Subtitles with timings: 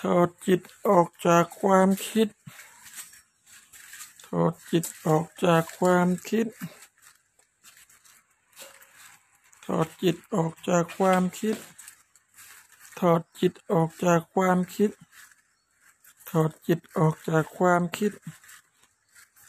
[0.00, 2.28] ถอดจิตออกจากความคิด
[4.26, 6.46] ถอดจิตออกจากความคิด
[9.64, 11.56] ถอดจิตออกจากความคิด
[12.98, 14.90] ถอดจิตออกจากความคิด
[16.28, 18.12] ถอดจิตออกจากความคิด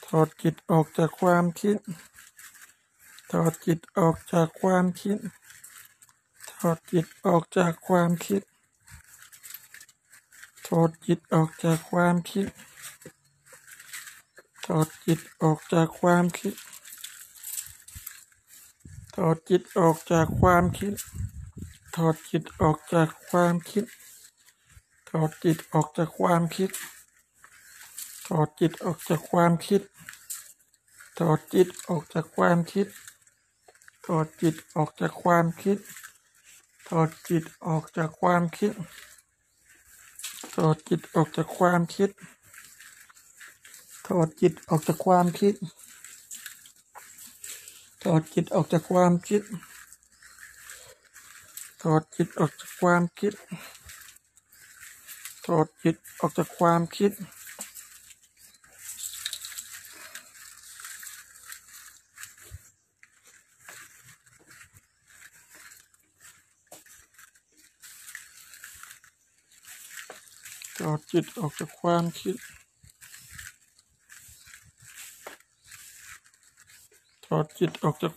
[0.06, 1.78] ถอดจิตออกจากความคิด
[3.32, 5.18] ถอดจิตออกจากความคิด
[6.52, 8.42] ถอดจิตออกจากความคิด
[10.70, 12.48] ถอดจิตออกจากความคิด
[14.66, 16.54] ถอดจิตออกจากความคิด
[19.16, 20.94] ถอดจิตออกจากความคิด
[21.96, 23.86] ถอดจิตออกจากความคิด
[25.10, 26.70] ถอดจิตออกจากความคิด
[28.28, 29.82] ถอดจิตออกจากความคิด
[31.18, 32.88] ถอดจิตออกจากความคิด
[34.06, 35.78] ถอดจิตออกจากความคิด
[36.90, 38.72] ถอดจิตออกจากความคิด
[40.68, 42.10] อดจิตออกจากความคิด
[44.08, 45.54] ถอดจิตออกจากความคิด
[48.04, 49.42] ถอดจิตออกจากความคิด
[51.82, 53.34] ถอดจิตออกจากความคิด
[55.46, 57.12] ถอดจิตออกจากความคิด
[70.80, 72.36] ถอดจิตออกจากความคิด
[77.26, 78.14] ถอดจิตออกจาก